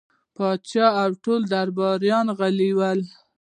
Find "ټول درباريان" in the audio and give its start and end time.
1.23-2.27